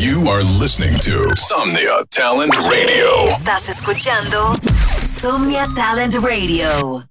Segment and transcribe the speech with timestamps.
[0.00, 3.28] You are listening to Somnia Talent Radio.
[3.28, 4.56] Estás escuchando
[5.04, 7.04] Somnia Talent Radio.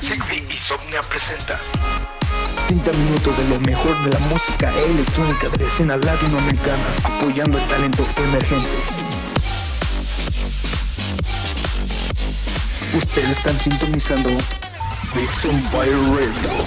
[0.00, 1.60] Sigby y Somnia presenta
[2.66, 7.66] 30 minutos de lo mejor de la música electrónica de la escena latinoamericana, apoyando el
[7.68, 8.70] talento emergente.
[12.96, 14.30] Ustedes están sintonizando
[15.14, 16.66] Beats on Fire Radio.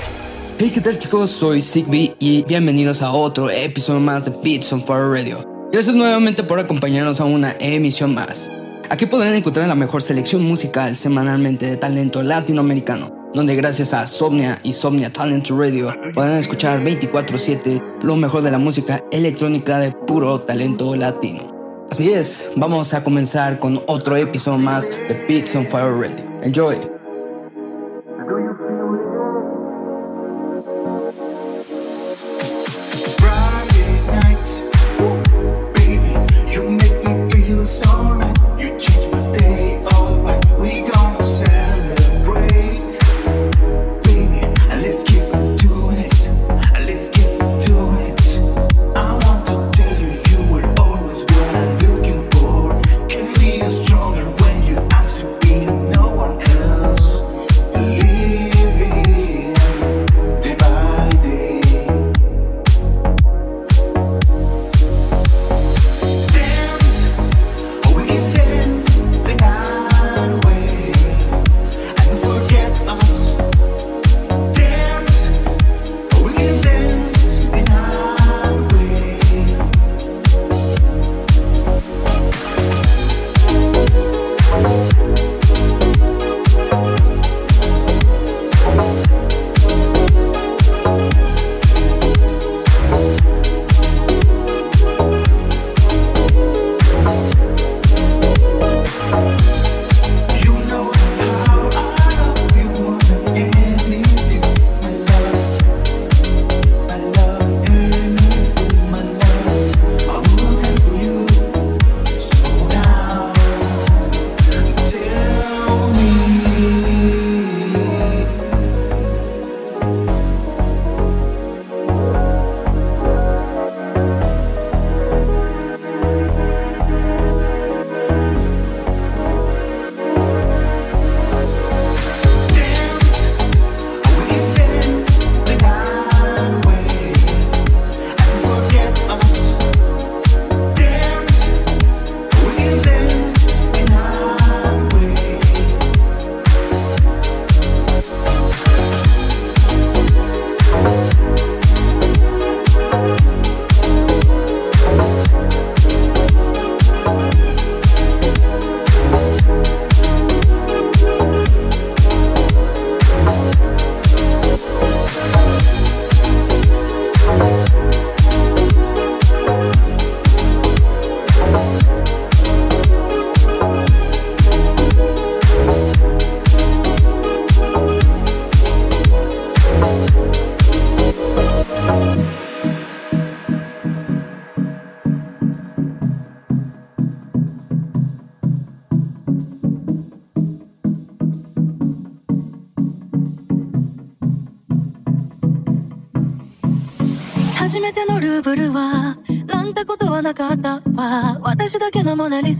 [0.57, 1.31] Hey, ¿qué tal chicos?
[1.31, 5.54] Soy Sigby y bienvenidos a otro episodio más de Beats on Fire Radio.
[5.71, 8.49] Gracias nuevamente por acompañarnos a una emisión más.
[8.89, 14.59] Aquí podrán encontrar la mejor selección musical semanalmente de talento latinoamericano, donde gracias a Somnia
[14.63, 20.39] y Somnia Talent Radio podrán escuchar 24/7 lo mejor de la música electrónica de puro
[20.39, 21.53] talento latino.
[21.89, 26.25] Así es, vamos a comenzar con otro episodio más de Beats on Fire Radio.
[26.43, 26.94] Enjoy.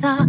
[0.06, 0.28] 사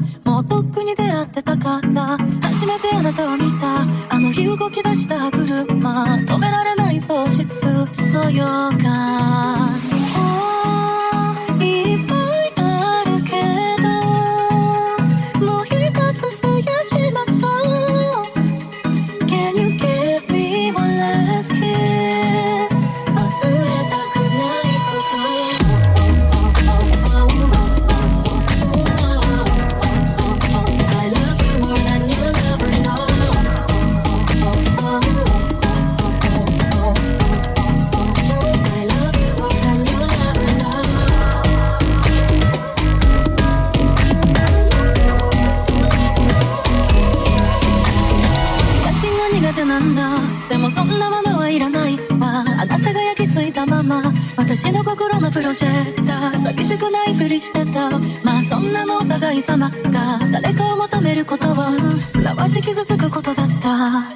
[56.66, 57.91] しくないふりしてた。
[58.24, 61.71] まあそんなのお互い様が誰かを求めることは
[62.13, 64.16] すなわち傷つくことだった。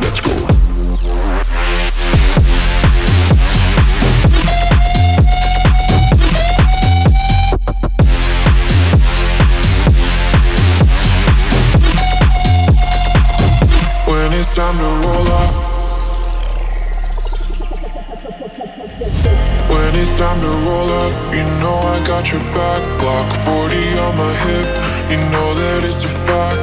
[25.11, 26.59] you know that it's a fact.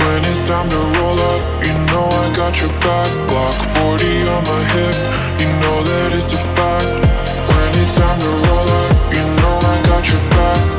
[0.00, 3.08] When it's time to roll up, you know I got your back.
[3.28, 4.96] Glock 40 on my hip,
[5.42, 6.90] you know that it's a fact.
[7.50, 10.69] When it's time to roll up, you know I got your back.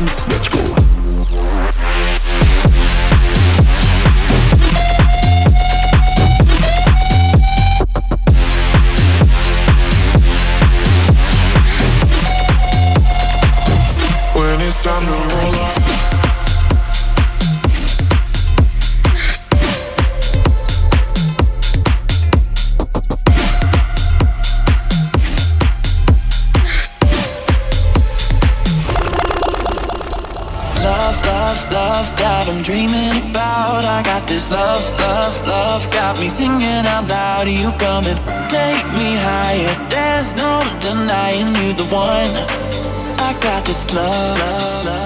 [0.00, 0.63] Let's go.
[44.14, 45.03] love, love.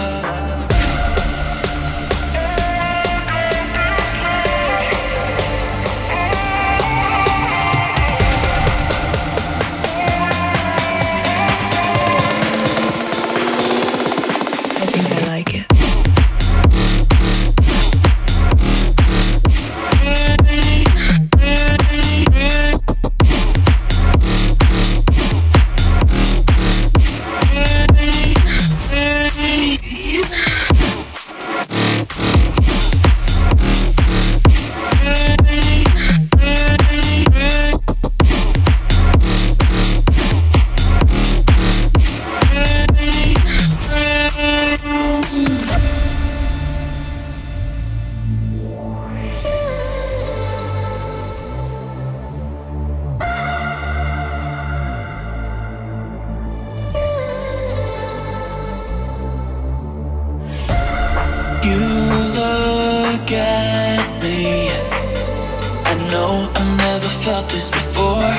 [67.48, 68.30] this before.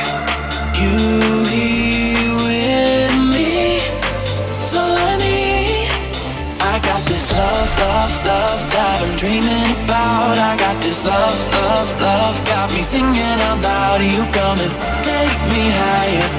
[0.80, 3.78] You here with me,
[4.60, 5.90] it's all I need.
[6.62, 10.38] I got this love, love, love that I'm dreaming about.
[10.38, 14.02] I got this love, love, love, got me singing out loud.
[14.02, 14.72] You coming,
[15.04, 16.39] take me higher.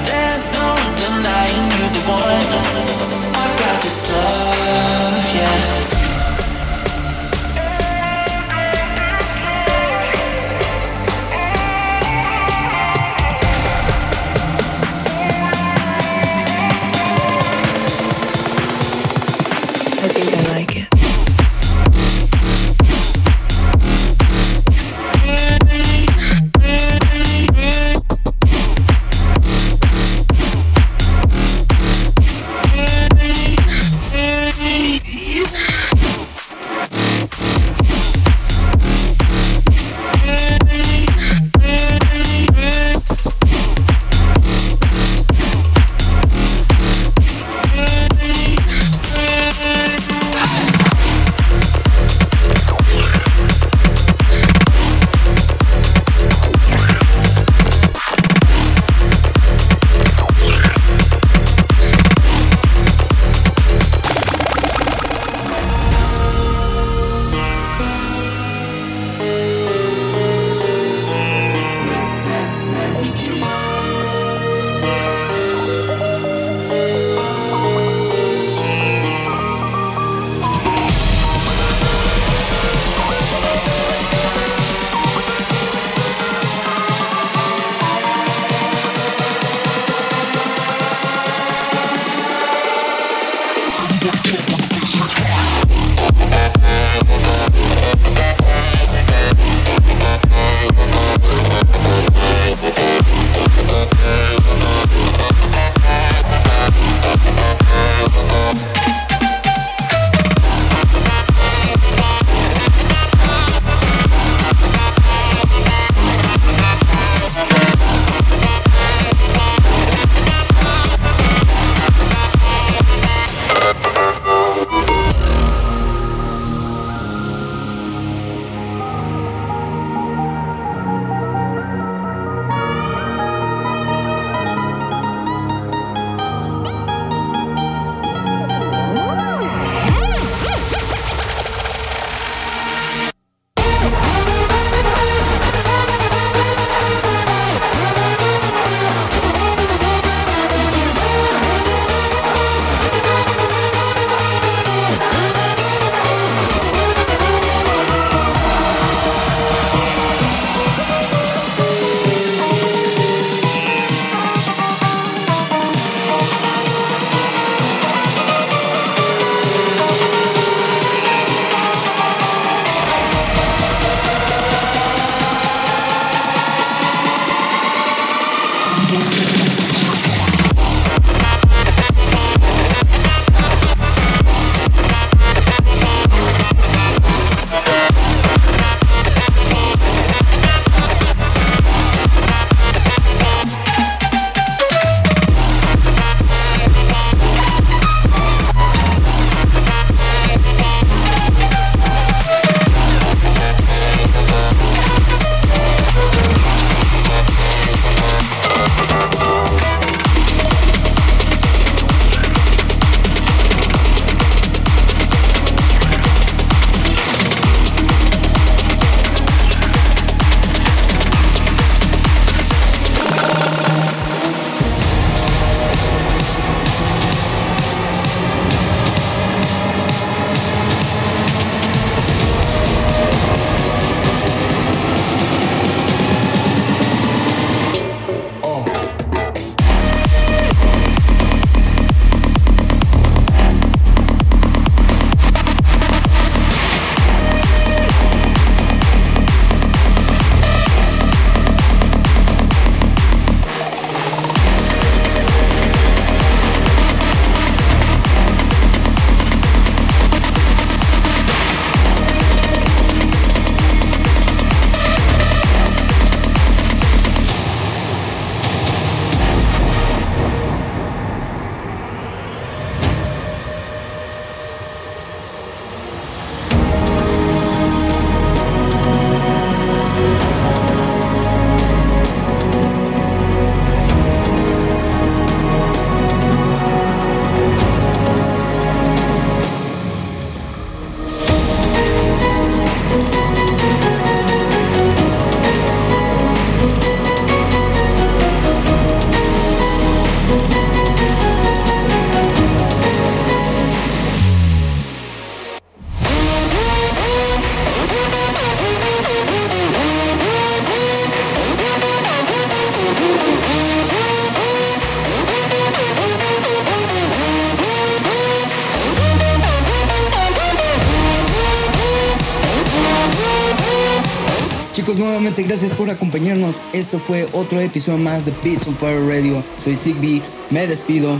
[325.11, 326.61] Nuevamente gracias por acompañarnos.
[326.71, 329.43] Esto fue otro episodio más de Beats on Fire Radio.
[329.61, 330.21] Soy Zigby,
[330.51, 331.17] me despido.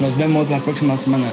[0.00, 1.32] Nos vemos la próxima semana.